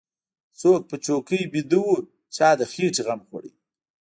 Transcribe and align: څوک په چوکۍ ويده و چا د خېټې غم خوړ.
څوک 0.61 0.81
په 0.89 0.95
چوکۍ 1.05 1.41
ويده 1.51 1.79
و 1.85 1.91
چا 2.35 2.49
د 2.59 2.61
خېټې 2.71 3.01
غم 3.07 3.21
خوړ. 3.27 3.43